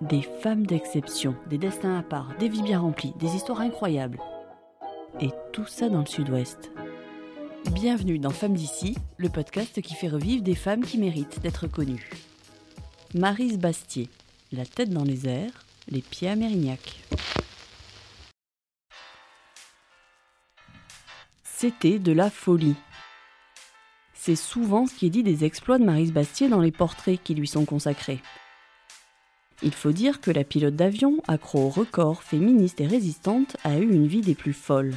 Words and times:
Des 0.00 0.22
femmes 0.22 0.66
d'exception, 0.66 1.34
des 1.48 1.58
destins 1.58 1.98
à 1.98 2.02
part, 2.02 2.36
des 2.38 2.48
vies 2.48 2.62
bien 2.62 2.80
remplies, 2.80 3.14
des 3.18 3.34
histoires 3.34 3.60
incroyables. 3.60 4.18
Et 5.20 5.30
tout 5.52 5.66
ça 5.66 5.88
dans 5.88 6.00
le 6.00 6.06
sud-ouest. 6.06 6.70
Bienvenue 7.72 8.18
dans 8.18 8.30
Femmes 8.30 8.54
d'ici, 8.54 8.96
le 9.16 9.28
podcast 9.28 9.80
qui 9.80 9.94
fait 9.94 10.08
revivre 10.08 10.42
des 10.42 10.54
femmes 10.54 10.84
qui 10.84 10.98
méritent 10.98 11.40
d'être 11.40 11.66
connues. 11.66 12.10
Marise 13.14 13.58
Bastier, 13.58 14.08
la 14.52 14.66
tête 14.66 14.90
dans 14.90 15.04
les 15.04 15.26
airs, 15.26 15.64
les 15.88 16.02
pieds 16.02 16.28
à 16.28 16.36
Mérignac. 16.36 17.02
C'était 21.42 21.98
de 21.98 22.12
la 22.12 22.30
folie. 22.30 22.76
C'est 24.26 24.34
souvent 24.34 24.88
ce 24.88 24.94
qui 24.96 25.06
est 25.06 25.10
dit 25.10 25.22
des 25.22 25.44
exploits 25.44 25.78
de 25.78 25.84
Marise 25.84 26.12
Bastier 26.12 26.48
dans 26.48 26.60
les 26.60 26.72
portraits 26.72 27.22
qui 27.22 27.32
lui 27.32 27.46
sont 27.46 27.64
consacrés. 27.64 28.20
Il 29.62 29.70
faut 29.70 29.92
dire 29.92 30.20
que 30.20 30.32
la 30.32 30.42
pilote 30.42 30.74
d'avion, 30.74 31.18
accro 31.28 31.66
au 31.66 31.68
record, 31.68 32.24
féministe 32.24 32.80
et 32.80 32.88
résistante, 32.88 33.56
a 33.62 33.78
eu 33.78 33.88
une 33.88 34.08
vie 34.08 34.22
des 34.22 34.34
plus 34.34 34.52
folles. 34.52 34.96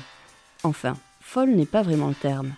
Enfin, 0.64 0.98
folle 1.22 1.52
n'est 1.52 1.68
pas 1.68 1.84
vraiment 1.84 2.08
le 2.08 2.16
terme. 2.16 2.54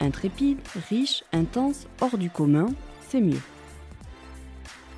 Intrépide, 0.00 0.58
riche, 0.90 1.24
intense, 1.32 1.86
hors 2.02 2.18
du 2.18 2.28
commun, 2.28 2.66
c'est 3.08 3.22
mieux. 3.22 3.40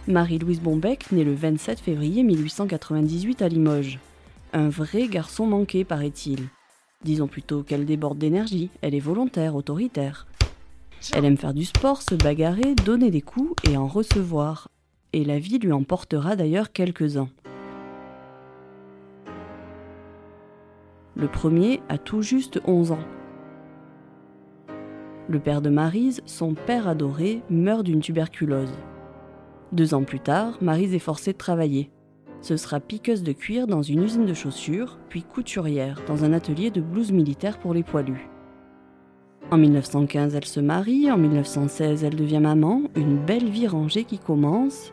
Marie-Louise 0.09 0.61
Bombec 0.61 1.13
naît 1.13 1.23
le 1.23 1.37
27 1.37 1.79
février 1.79 2.25
1898 2.25 3.41
à 3.41 3.47
Limoges. 3.47 4.01
Un 4.53 4.69
vrai 4.69 5.07
garçon 5.07 5.47
manqué, 5.47 5.85
paraît-il. 5.85 6.49
Disons 7.07 7.29
plutôt 7.29 7.63
qu'elle 7.63 7.87
déborde 7.87 8.19
d'énergie, 8.19 8.69
elle 8.83 8.97
est 8.97 8.99
volontaire, 8.99 9.55
autoritaire. 9.55 10.27
Elle 11.15 11.25
aime 11.25 11.37
faire 11.37 11.55
du 11.55 11.65
sport, 11.65 12.03
se 12.03 12.17
bagarrer, 12.17 12.75
donner 12.85 13.13
des 13.13 13.21
coups 13.21 13.55
et 13.71 13.77
en 13.77 13.87
recevoir. 13.87 14.69
Et 15.13 15.25
la 15.25 15.39
vie 15.39 15.61
lui 15.61 15.71
en 15.71 15.85
portera 15.85 16.35
d'ailleurs 16.35 16.73
quelques-uns. 16.73 17.29
Le 21.15 21.29
premier 21.29 21.81
a 21.89 21.97
tout 21.97 22.23
juste 22.23 22.61
11 22.67 22.91
ans. 22.91 23.05
Le 25.29 25.39
père 25.39 25.63
de 25.63 25.71
Marise, 25.71 26.23
son 26.27 26.55
père 26.55 26.89
adoré, 26.89 27.41
meurt 27.51 27.85
d'une 27.85 28.01
tuberculose. 28.01 28.75
Deux 29.71 29.95
ans 29.95 30.03
plus 30.03 30.19
tard, 30.21 30.59
Marise 30.61 30.93
est 30.93 30.99
forcée 30.99 31.35
de 31.35 31.39
travailler. 31.39 31.89
Ce 32.47 32.57
sera 32.57 32.79
piqueuse 32.79 33.25
de 33.25 33.33
cuir 33.33 33.67
dans 33.67 33.83
une 33.83 34.05
usine 34.05 34.25
de 34.25 34.33
chaussures, 34.33 34.99
puis 35.09 35.25
couturière 35.25 36.01
dans 36.07 36.23
un 36.23 36.33
atelier 36.33 36.71
de 36.71 36.81
blouse 36.81 37.11
militaire 37.11 37.59
pour 37.59 37.75
les 37.75 37.83
poilus. 37.83 38.29
En 39.51 39.57
1915, 39.57 40.37
elle 40.37 40.45
se 40.45 40.61
marie, 40.61 41.11
en 41.11 41.19
1916, 41.19 42.05
elle 42.05 42.15
devient 42.15 42.39
maman, 42.39 42.83
une 42.95 43.19
belle 43.19 43.51
vie 43.51 43.67
rangée 43.67 44.05
qui 44.05 44.21
commence. 44.21 44.93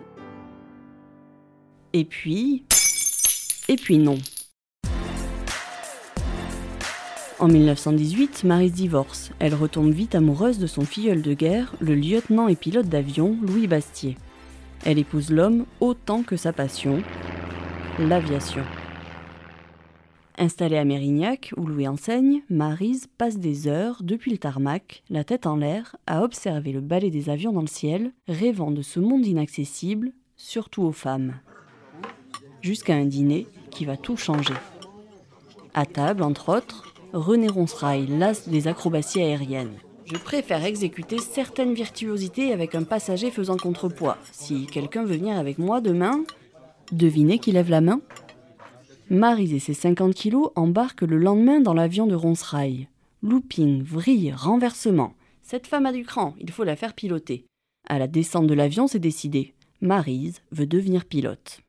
Et 1.94 2.06
puis... 2.06 2.66
Et 3.70 3.76
puis 3.76 4.00
non. 4.00 4.18
En 7.38 7.48
1918, 7.50 8.46
Marie 8.46 8.70
se 8.70 8.74
divorce. 8.74 9.30
Elle 9.38 9.54
retombe 9.54 9.92
vite 9.92 10.16
amoureuse 10.16 10.58
de 10.58 10.66
son 10.66 10.86
filleul 10.86 11.22
de 11.22 11.36
guerre, 11.36 11.76
le 11.82 11.94
lieutenant 11.94 12.48
et 12.48 12.56
pilote 12.56 12.90
d'avion 12.90 13.38
Louis 13.44 13.68
Bastier. 13.68 14.18
Elle 14.86 15.00
épouse 15.00 15.30
l'homme 15.30 15.66
autant 15.80 16.24
que 16.24 16.36
sa 16.36 16.52
passion, 16.52 17.04
l'aviation. 18.00 18.64
Installée 20.38 20.78
à 20.78 20.84
Mérignac, 20.84 21.54
où 21.58 21.66
Louis 21.66 21.88
enseigne, 21.88 22.42
Marise 22.50 23.08
passe 23.18 23.38
des 23.38 23.68
heures, 23.68 23.98
depuis 24.02 24.32
le 24.32 24.40
tarmac, 24.40 25.04
la 25.10 25.24
tête 25.24 25.46
en 25.46 25.58
l'air, 25.58 25.96
à 26.08 26.24
observer 26.24 26.72
le 26.72 26.82
balai 26.82 27.12
des 27.12 27.30
avions 27.30 27.52
dans 27.54 27.62
le 27.62 27.68
ciel, 27.68 28.12
rêvant 28.28 28.72
de 28.72 28.82
ce 28.82 29.00
monde 29.00 29.26
inaccessible, 29.26 30.12
surtout 30.36 30.82
aux 30.82 30.92
femmes. 30.92 31.36
Jusqu'à 32.62 32.96
un 32.96 33.06
dîner 33.06 33.48
qui 33.70 33.86
va 33.86 33.96
tout 33.96 34.18
changer. 34.18 34.56
À 35.76 35.86
table, 35.86 36.24
entre 36.24 36.50
autres, 36.50 36.94
René 37.14 37.48
Ronceraille, 37.48 38.08
l'as 38.08 38.50
des 38.50 38.68
acrobaties 38.68 39.22
aériennes. 39.22 39.78
Je 40.06 40.18
préfère 40.18 40.66
exécuter 40.66 41.20
certaines 41.20 41.74
virtuosités 41.74 42.52
avec 42.52 42.74
un 42.76 42.84
passager 42.84 43.30
faisant 43.30 43.58
contrepoids. 43.58 44.18
Si 44.32 44.66
quelqu'un 44.66 45.04
veut 45.04 45.18
venir 45.18 45.38
avec 45.38 45.60
moi 45.60 45.80
demain, 45.80 46.24
devinez 46.94 47.40
qui 47.40 47.52
lève 47.52 47.70
la 47.70 47.82
main? 47.82 48.02
Marise 49.10 49.54
et 49.54 49.60
ses 49.60 49.74
50 49.74 50.14
kilos 50.14 50.52
embarquent 50.56 51.02
le 51.02 51.18
lendemain 51.18 51.60
dans 51.60 51.74
l'avion 51.74 52.08
de 52.08 52.16
Ronceraille. 52.16 52.88
Looping, 53.22 53.84
vrille, 53.84 54.34
renversement. 54.34 55.14
Cette 55.42 55.68
femme 55.68 55.86
a 55.86 55.92
du 55.92 56.04
cran, 56.04 56.36
il 56.40 56.52
faut 56.52 56.64
la 56.64 56.76
faire 56.76 56.94
piloter. 56.94 57.46
À 57.88 58.00
la 58.00 58.08
descente 58.08 58.48
de 58.48 58.54
l'avion, 58.54 58.88
c'est 58.88 59.00
décidé. 59.00 59.54
Marise 59.82 60.42
veut 60.52 60.66
devenir 60.66 61.06
pilote. 61.06 61.60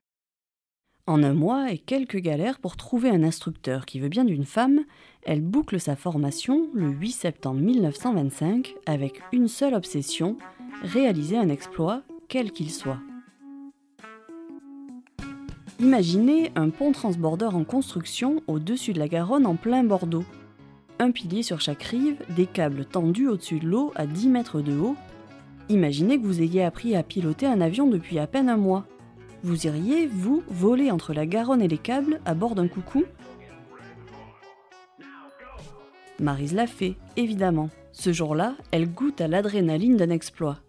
En 1.07 1.21
un 1.21 1.33
mois 1.33 1.71
et 1.71 1.77
quelques 1.77 2.17
galères 2.17 2.57
pour 2.57 2.77
trouver 2.77 3.09
un 3.09 3.21
instructeur 3.21 3.85
qui 3.85 3.99
veut 3.99 4.09
bien 4.09 4.25
d'une 4.25 4.45
femme, 4.45 4.85
elle 5.23 5.41
boucle 5.41 5.79
sa 5.79 5.95
formation 5.95 6.69
le 6.73 6.87
8 6.89 7.11
septembre 7.11 7.59
1925 7.59 8.73
avec 8.87 9.21
une 9.31 9.47
seule 9.47 9.75
obsession, 9.75 10.37
réaliser 10.81 11.37
un 11.37 11.49
exploit, 11.49 12.01
quel 12.27 12.51
qu'il 12.51 12.71
soit. 12.71 12.99
Imaginez 15.79 16.51
un 16.55 16.69
pont 16.69 16.93
transbordeur 16.93 17.53
en 17.53 17.65
construction 17.65 18.41
au-dessus 18.47 18.93
de 18.93 18.99
la 18.99 19.09
Garonne 19.09 19.45
en 19.45 19.55
plein 19.55 19.83
Bordeaux. 19.83 20.23
Un 20.99 21.11
pilier 21.11 21.43
sur 21.43 21.59
chaque 21.59 21.83
rive, 21.83 22.15
des 22.33 22.45
câbles 22.45 22.85
tendus 22.85 23.27
au-dessus 23.27 23.59
de 23.59 23.67
l'eau 23.67 23.91
à 23.95 24.05
10 24.07 24.29
mètres 24.29 24.61
de 24.61 24.77
haut. 24.77 24.95
Imaginez 25.67 26.17
que 26.17 26.25
vous 26.25 26.41
ayez 26.41 26.63
appris 26.63 26.95
à 26.95 27.03
piloter 27.03 27.45
un 27.45 27.59
avion 27.59 27.87
depuis 27.87 28.19
à 28.19 28.27
peine 28.27 28.47
un 28.47 28.55
mois. 28.55 28.85
Vous 29.43 29.67
iriez, 29.67 30.07
vous, 30.07 30.43
voler 30.47 30.91
entre 30.91 31.13
la 31.13 31.25
Garonne 31.25 31.61
et 31.61 31.67
les 31.67 31.77
câbles 31.77 32.21
à 32.23 32.35
bord 32.35 32.55
d'un 32.55 32.69
coucou? 32.69 33.03
Marise 36.21 36.53
l'a 36.53 36.67
fait, 36.67 36.95
évidemment. 37.17 37.69
Ce 37.91 38.13
jour-là, 38.13 38.55
elle 38.71 38.89
goûte 38.89 39.19
à 39.19 39.27
l'adrénaline 39.27 39.97
d'un 39.97 40.09
exploit. 40.09 40.59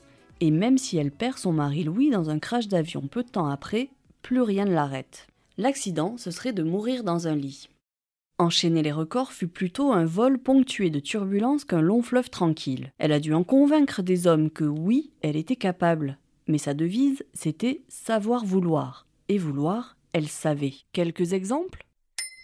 Et 0.40 0.50
même 0.50 0.78
si 0.78 0.98
elle 0.98 1.12
perd 1.12 1.38
son 1.38 1.52
mari 1.52 1.84
Louis 1.84 2.10
dans 2.10 2.28
un 2.28 2.40
crash 2.40 2.66
d'avion 2.66 3.02
peu 3.02 3.22
de 3.22 3.28
temps 3.28 3.46
après, 3.46 3.90
plus 4.26 4.42
rien 4.42 4.64
ne 4.64 4.74
l'arrête. 4.74 5.28
L'accident, 5.56 6.16
ce 6.16 6.32
serait 6.32 6.52
de 6.52 6.64
mourir 6.64 7.04
dans 7.04 7.28
un 7.28 7.36
lit. 7.36 7.68
Enchaîner 8.38 8.82
les 8.82 8.90
records 8.90 9.30
fut 9.30 9.46
plutôt 9.46 9.92
un 9.92 10.04
vol 10.04 10.40
ponctué 10.40 10.90
de 10.90 10.98
turbulences 10.98 11.64
qu'un 11.64 11.80
long 11.80 12.02
fleuve 12.02 12.28
tranquille. 12.28 12.92
Elle 12.98 13.12
a 13.12 13.20
dû 13.20 13.32
en 13.34 13.44
convaincre 13.44 14.02
des 14.02 14.26
hommes 14.26 14.50
que 14.50 14.64
oui, 14.64 15.12
elle 15.22 15.36
était 15.36 15.54
capable. 15.54 16.18
Mais 16.48 16.58
sa 16.58 16.74
devise, 16.74 17.24
c'était 17.34 17.82
savoir 17.86 18.44
vouloir. 18.44 19.06
Et 19.28 19.38
vouloir, 19.38 19.96
elle 20.12 20.26
savait. 20.26 20.74
Quelques 20.92 21.32
exemples? 21.32 21.86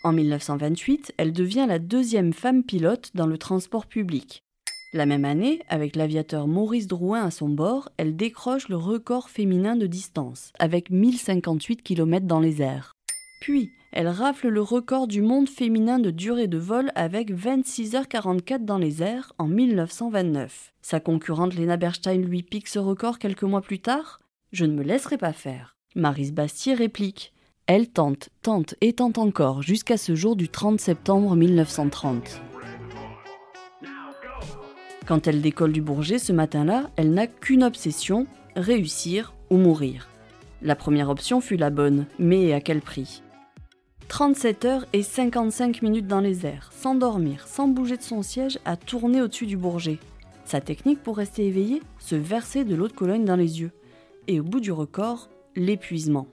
En 0.04 0.12
1928, 0.12 1.14
elle 1.16 1.32
devient 1.32 1.66
la 1.66 1.80
deuxième 1.80 2.32
femme 2.32 2.62
pilote 2.62 3.10
dans 3.14 3.26
le 3.26 3.38
transport 3.38 3.86
public. 3.86 4.44
La 4.94 5.06
même 5.06 5.24
année, 5.24 5.62
avec 5.70 5.96
l'aviateur 5.96 6.46
Maurice 6.46 6.86
Drouin 6.86 7.24
à 7.24 7.30
son 7.30 7.48
bord, 7.48 7.88
elle 7.96 8.14
décroche 8.14 8.68
le 8.68 8.76
record 8.76 9.30
féminin 9.30 9.74
de 9.74 9.86
distance, 9.86 10.52
avec 10.58 10.90
1058 10.90 11.82
km 11.82 12.26
dans 12.26 12.40
les 12.40 12.60
airs. 12.60 12.92
Puis, 13.40 13.70
elle 13.92 14.08
rafle 14.08 14.48
le 14.48 14.60
record 14.60 15.06
du 15.06 15.22
monde 15.22 15.48
féminin 15.48 15.98
de 15.98 16.10
durée 16.10 16.46
de 16.46 16.58
vol 16.58 16.92
avec 16.94 17.32
26h44 17.32 18.66
dans 18.66 18.76
les 18.76 19.02
airs 19.02 19.32
en 19.38 19.46
1929. 19.46 20.74
Sa 20.82 21.00
concurrente 21.00 21.54
Lena 21.54 21.78
Berstein 21.78 22.20
lui 22.20 22.42
pique 22.42 22.68
ce 22.68 22.78
record 22.78 23.18
quelques 23.18 23.44
mois 23.44 23.62
plus 23.62 23.80
tard? 23.80 24.20
Je 24.52 24.66
ne 24.66 24.74
me 24.74 24.82
laisserai 24.82 25.16
pas 25.16 25.32
faire. 25.32 25.74
Marise 25.94 26.34
Bastier 26.34 26.74
réplique 26.74 27.32
Elle 27.66 27.88
tente, 27.88 28.28
tente 28.42 28.74
et 28.82 28.92
tente 28.92 29.16
encore 29.16 29.62
jusqu'à 29.62 29.96
ce 29.96 30.14
jour 30.14 30.36
du 30.36 30.50
30 30.50 30.78
septembre 30.78 31.34
1930. 31.34 32.42
Quand 35.06 35.26
elle 35.26 35.42
décolle 35.42 35.72
du 35.72 35.82
Bourget 35.82 36.18
ce 36.18 36.32
matin-là, 36.32 36.90
elle 36.96 37.12
n'a 37.12 37.26
qu'une 37.26 37.64
obsession, 37.64 38.26
réussir 38.54 39.34
ou 39.50 39.56
mourir. 39.56 40.08
La 40.62 40.76
première 40.76 41.10
option 41.10 41.40
fut 41.40 41.56
la 41.56 41.70
bonne, 41.70 42.06
mais 42.20 42.52
à 42.52 42.60
quel 42.60 42.80
prix? 42.80 43.22
37 44.06 44.64
heures 44.64 44.86
et 44.92 45.02
55 45.02 45.82
minutes 45.82 46.06
dans 46.06 46.20
les 46.20 46.46
airs, 46.46 46.70
sans 46.72 46.94
dormir, 46.94 47.48
sans 47.48 47.66
bouger 47.66 47.96
de 47.96 48.02
son 48.02 48.22
siège, 48.22 48.60
à 48.64 48.76
tourner 48.76 49.22
au-dessus 49.22 49.46
du 49.46 49.56
Bourget. 49.56 49.98
Sa 50.44 50.60
technique 50.60 51.02
pour 51.02 51.16
rester 51.16 51.46
éveillée 51.46 51.82
Se 51.98 52.14
verser 52.14 52.64
de 52.64 52.76
l'eau 52.76 52.88
de 52.88 52.92
Cologne 52.92 53.24
dans 53.24 53.36
les 53.36 53.60
yeux. 53.60 53.72
Et 54.28 54.38
au 54.38 54.44
bout 54.44 54.60
du 54.60 54.70
record, 54.70 55.30
l'épuisement. 55.56 56.28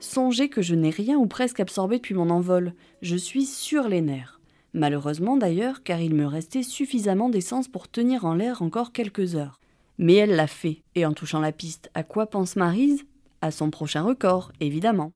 Songez 0.00 0.48
que 0.48 0.62
je 0.62 0.74
n'ai 0.74 0.90
rien 0.90 1.16
ou 1.16 1.26
presque 1.26 1.60
absorbé 1.60 1.96
depuis 1.96 2.14
mon 2.14 2.30
envol. 2.30 2.72
Je 3.02 3.16
suis 3.16 3.44
sur 3.44 3.88
les 3.88 4.00
nerfs. 4.00 4.40
Malheureusement 4.74 5.36
d'ailleurs, 5.36 5.84
car 5.84 6.00
il 6.00 6.14
me 6.14 6.26
restait 6.26 6.64
suffisamment 6.64 7.28
d'essence 7.28 7.68
pour 7.68 7.88
tenir 7.88 8.24
en 8.24 8.34
l'air 8.34 8.60
encore 8.60 8.90
quelques 8.90 9.36
heures. 9.36 9.60
Mais 9.98 10.14
elle 10.14 10.34
l'a 10.34 10.48
fait, 10.48 10.82
et 10.96 11.06
en 11.06 11.12
touchant 11.12 11.38
la 11.38 11.52
piste, 11.52 11.90
à 11.94 12.02
quoi 12.02 12.26
pense 12.26 12.56
Marise 12.56 13.04
À 13.40 13.52
son 13.52 13.70
prochain 13.70 14.02
record, 14.02 14.50
évidemment. 14.58 15.12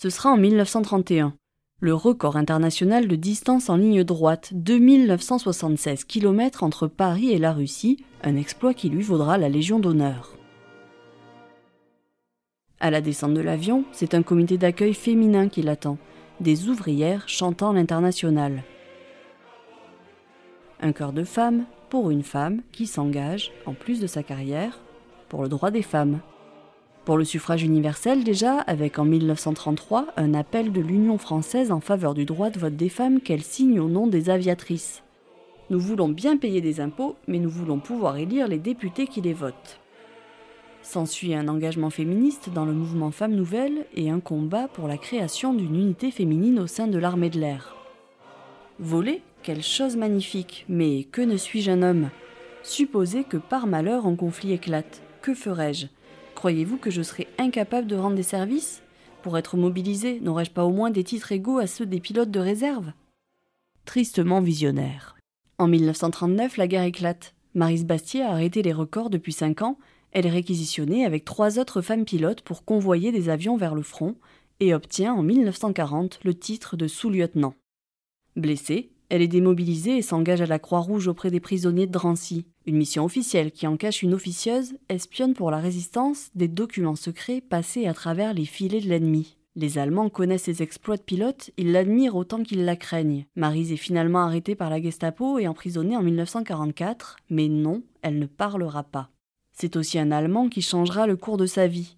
Ce 0.00 0.10
sera 0.10 0.30
en 0.30 0.36
1931. 0.36 1.34
le 1.80 1.94
record 1.94 2.36
international 2.36 3.06
de 3.06 3.14
distance 3.16 3.68
en 3.68 3.76
ligne 3.76 4.02
droite, 4.02 4.50
2976 4.52 6.04
km 6.04 6.64
entre 6.64 6.88
Paris 6.88 7.30
et 7.30 7.38
la 7.38 7.52
Russie, 7.52 8.04
un 8.22 8.34
exploit 8.34 8.74
qui 8.74 8.88
lui 8.88 9.02
vaudra 9.02 9.38
la 9.38 9.48
Légion 9.48 9.78
d'honneur. 9.78 10.36
À 12.80 12.90
la 12.90 13.00
descente 13.00 13.34
de 13.34 13.40
l'avion, 13.40 13.84
c'est 13.92 14.14
un 14.14 14.22
comité 14.22 14.56
d'accueil 14.56 14.94
féminin 14.94 15.48
qui 15.48 15.62
l'attend, 15.62 15.98
des 16.40 16.68
ouvrières 16.68 17.28
chantant 17.28 17.72
l'international. 17.72 18.62
Un 20.80 20.92
cœur 20.92 21.12
de 21.12 21.24
femme 21.24 21.64
pour 21.90 22.10
une 22.10 22.22
femme 22.22 22.62
qui 22.70 22.86
s'engage, 22.86 23.50
en 23.66 23.74
plus 23.74 24.00
de 24.00 24.06
sa 24.06 24.22
carrière, 24.22 24.78
pour 25.28 25.42
le 25.42 25.48
droit 25.48 25.70
des 25.70 25.82
femmes. 25.82 26.20
Pour 27.04 27.16
le 27.16 27.24
suffrage 27.24 27.62
universel 27.62 28.22
déjà, 28.22 28.58
avec 28.60 28.98
en 28.98 29.04
1933 29.04 30.08
un 30.16 30.34
appel 30.34 30.72
de 30.72 30.80
l'Union 30.80 31.18
française 31.18 31.72
en 31.72 31.80
faveur 31.80 32.14
du 32.14 32.24
droit 32.24 32.50
de 32.50 32.58
vote 32.58 32.76
des 32.76 32.90
femmes 32.90 33.20
qu'elle 33.20 33.42
signe 33.42 33.80
au 33.80 33.88
nom 33.88 34.06
des 34.06 34.30
aviatrices. 34.30 35.02
Nous 35.70 35.80
voulons 35.80 36.08
bien 36.08 36.36
payer 36.36 36.60
des 36.60 36.80
impôts, 36.80 37.16
mais 37.26 37.38
nous 37.38 37.50
voulons 37.50 37.78
pouvoir 37.78 38.16
élire 38.16 38.46
les 38.46 38.58
députés 38.58 39.06
qui 39.06 39.20
les 39.20 39.34
votent. 39.34 39.80
S'ensuit 40.88 41.34
un 41.34 41.48
engagement 41.48 41.90
féministe 41.90 42.48
dans 42.48 42.64
le 42.64 42.72
mouvement 42.72 43.10
Femmes 43.10 43.34
Nouvelles 43.34 43.84
et 43.94 44.08
un 44.08 44.20
combat 44.20 44.68
pour 44.68 44.88
la 44.88 44.96
création 44.96 45.52
d'une 45.52 45.74
unité 45.74 46.10
féminine 46.10 46.58
au 46.58 46.66
sein 46.66 46.86
de 46.86 46.96
l'armée 46.96 47.28
de 47.28 47.38
l'air. 47.38 47.76
Voler, 48.78 49.20
quelle 49.42 49.62
chose 49.62 49.96
magnifique, 49.96 50.64
mais 50.66 51.04
que 51.04 51.20
ne 51.20 51.36
suis-je 51.36 51.70
un 51.70 51.82
homme? 51.82 52.08
Supposez 52.62 53.24
que 53.24 53.36
par 53.36 53.66
malheur 53.66 54.06
un 54.06 54.16
conflit 54.16 54.54
éclate, 54.54 55.02
que 55.20 55.34
ferais-je 55.34 55.88
Croyez-vous 56.34 56.78
que 56.78 56.90
je 56.90 57.02
serais 57.02 57.26
incapable 57.36 57.86
de 57.86 57.96
rendre 57.96 58.16
des 58.16 58.22
services? 58.22 58.82
Pour 59.22 59.36
être 59.36 59.58
mobilisé, 59.58 60.20
n'aurais-je 60.20 60.52
pas 60.52 60.64
au 60.64 60.70
moins 60.70 60.90
des 60.90 61.04
titres 61.04 61.32
égaux 61.32 61.58
à 61.58 61.66
ceux 61.66 61.84
des 61.84 62.00
pilotes 62.00 62.30
de 62.30 62.40
réserve? 62.40 62.94
Tristement 63.84 64.40
visionnaire. 64.40 65.16
En 65.58 65.68
1939, 65.68 66.56
la 66.56 66.66
guerre 66.66 66.84
éclate. 66.84 67.34
Marise 67.52 67.84
Bastier 67.84 68.22
a 68.22 68.30
arrêté 68.30 68.62
les 68.62 68.72
records 68.72 69.10
depuis 69.10 69.34
5 69.34 69.60
ans. 69.60 69.78
Elle 70.12 70.26
est 70.26 70.30
réquisitionnée 70.30 71.04
avec 71.04 71.24
trois 71.24 71.58
autres 71.58 71.82
femmes 71.82 72.04
pilotes 72.04 72.42
pour 72.42 72.64
convoyer 72.64 73.12
des 73.12 73.28
avions 73.28 73.56
vers 73.56 73.74
le 73.74 73.82
front 73.82 74.16
et 74.60 74.74
obtient 74.74 75.14
en 75.14 75.22
1940 75.22 76.20
le 76.24 76.34
titre 76.34 76.76
de 76.76 76.88
sous-lieutenant. 76.88 77.54
Blessée, 78.36 78.90
elle 79.10 79.22
est 79.22 79.28
démobilisée 79.28 79.96
et 79.96 80.02
s'engage 80.02 80.40
à 80.40 80.46
la 80.46 80.58
Croix-Rouge 80.58 81.08
auprès 81.08 81.30
des 81.30 81.40
prisonniers 81.40 81.86
de 81.86 81.92
Drancy, 81.92 82.46
une 82.66 82.76
mission 82.76 83.04
officielle 83.04 83.52
qui 83.52 83.66
en 83.66 83.76
cache 83.76 84.02
une 84.02 84.14
officieuse, 84.14 84.74
espionne 84.88 85.34
pour 85.34 85.50
la 85.50 85.58
résistance 85.58 86.30
des 86.34 86.48
documents 86.48 86.96
secrets 86.96 87.40
passés 87.40 87.86
à 87.86 87.94
travers 87.94 88.34
les 88.34 88.44
filets 88.44 88.80
de 88.80 88.88
l'ennemi. 88.88 89.36
Les 89.56 89.78
Allemands 89.78 90.10
connaissent 90.10 90.44
ses 90.44 90.62
exploits 90.62 90.98
de 90.98 91.02
pilote, 91.02 91.50
ils 91.56 91.72
l'admirent 91.72 92.14
autant 92.14 92.42
qu'ils 92.42 92.64
la 92.64 92.76
craignent. 92.76 93.26
Marise 93.34 93.72
est 93.72 93.76
finalement 93.76 94.20
arrêtée 94.20 94.54
par 94.54 94.70
la 94.70 94.80
Gestapo 94.80 95.38
et 95.38 95.48
emprisonnée 95.48 95.96
en 95.96 96.02
1944, 96.02 97.16
mais 97.30 97.48
non, 97.48 97.82
elle 98.02 98.18
ne 98.18 98.26
parlera 98.26 98.84
pas. 98.84 99.10
C'est 99.60 99.74
aussi 99.74 99.98
un 99.98 100.12
Allemand 100.12 100.48
qui 100.48 100.62
changera 100.62 101.08
le 101.08 101.16
cours 101.16 101.36
de 101.36 101.46
sa 101.46 101.66
vie. 101.66 101.96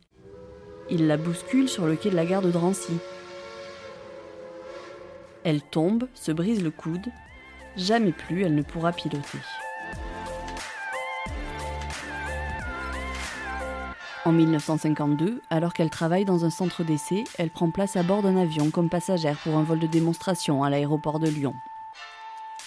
Il 0.89 1.07
la 1.07 1.19
bouscule 1.19 1.69
sur 1.69 1.87
le 1.87 1.95
quai 1.95 2.09
de 2.09 2.17
la 2.17 2.25
gare 2.25 2.41
de 2.41 2.51
Drancy. 2.51 2.95
Elle 5.45 5.61
tombe, 5.61 6.09
se 6.15 6.33
brise 6.33 6.63
le 6.63 6.71
coude. 6.71 7.09
Jamais 7.77 8.13
plus 8.13 8.45
elle 8.45 8.55
ne 8.55 8.63
pourra 8.63 8.93
piloter. 8.93 9.39
En 14.25 14.33
1952, 14.33 15.43
alors 15.51 15.75
qu'elle 15.75 15.91
travaille 15.91 16.25
dans 16.25 16.47
un 16.47 16.51
centre 16.51 16.83
d'essai, 16.83 17.25
elle 17.37 17.51
prend 17.51 17.71
place 17.71 17.95
à 17.95 18.03
bord 18.03 18.23
d'un 18.23 18.39
avion 18.39 18.71
comme 18.71 18.89
passagère 18.89 19.37
pour 19.37 19.59
un 19.59 19.65
vol 19.65 19.81
de 19.81 19.87
démonstration 19.87 20.65
à 20.65 20.71
l'aéroport 20.71 21.19
de 21.19 21.29
Lyon. 21.29 21.55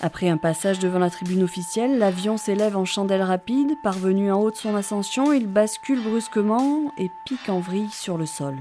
Après 0.03 0.27
un 0.27 0.35
passage 0.35 0.79
devant 0.79 0.99
la 0.99 1.09
tribune 1.09 1.43
officielle, 1.43 1.97
l'avion 1.97 2.35
s'élève 2.35 2.75
en 2.75 2.83
chandelle 2.83 3.21
rapide. 3.21 3.71
Parvenu 3.83 4.33
en 4.33 4.41
haut 4.41 4.51
de 4.51 4.55
son 4.57 4.75
ascension, 4.75 5.31
il 5.31 5.47
bascule 5.47 6.03
brusquement 6.03 6.91
et 6.97 7.07
pique 7.25 7.47
en 7.47 7.61
vrille 7.61 7.89
sur 7.89 8.17
le 8.17 8.25
sol. 8.25 8.57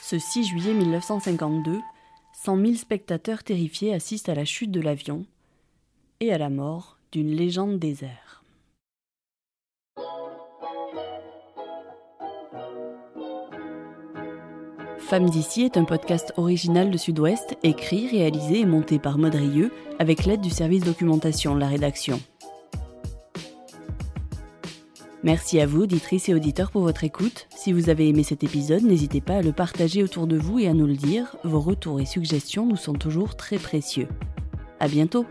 Ce 0.00 0.20
6 0.20 0.44
juillet 0.44 0.72
1952, 0.72 1.80
100 2.32 2.56
000 2.58 2.74
spectateurs 2.74 3.42
terrifiés 3.42 3.92
assistent 3.92 4.28
à 4.28 4.36
la 4.36 4.44
chute 4.44 4.70
de 4.70 4.80
l'avion 4.80 5.26
et 6.20 6.32
à 6.32 6.38
la 6.38 6.48
mort 6.48 6.96
d'une 7.10 7.34
légende 7.34 7.80
des 7.80 8.04
airs. 8.04 8.43
Femmes 15.06 15.28
d'ici 15.28 15.62
est 15.62 15.76
un 15.76 15.84
podcast 15.84 16.32
original 16.38 16.90
de 16.90 16.96
Sud-Ouest, 16.96 17.58
écrit, 17.62 18.08
réalisé 18.08 18.60
et 18.60 18.66
monté 18.66 18.98
par 18.98 19.18
Maud 19.18 19.36
avec 19.98 20.24
l'aide 20.24 20.40
du 20.40 20.48
service 20.48 20.82
documentation 20.82 21.54
la 21.54 21.68
rédaction. 21.68 22.18
Merci 25.22 25.60
à 25.60 25.66
vous, 25.66 25.82
auditrices 25.82 26.30
et 26.30 26.34
auditeurs, 26.34 26.70
pour 26.70 26.82
votre 26.82 27.04
écoute. 27.04 27.48
Si 27.54 27.74
vous 27.74 27.90
avez 27.90 28.08
aimé 28.08 28.22
cet 28.22 28.44
épisode, 28.44 28.82
n'hésitez 28.82 29.20
pas 29.20 29.36
à 29.36 29.42
le 29.42 29.52
partager 29.52 30.02
autour 30.02 30.26
de 30.26 30.38
vous 30.38 30.58
et 30.58 30.68
à 30.68 30.74
nous 30.74 30.86
le 30.86 30.96
dire. 30.96 31.36
Vos 31.44 31.60
retours 31.60 32.00
et 32.00 32.06
suggestions 32.06 32.64
nous 32.64 32.76
sont 32.76 32.94
toujours 32.94 33.36
très 33.36 33.58
précieux. 33.58 34.08
À 34.80 34.88
bientôt! 34.88 35.26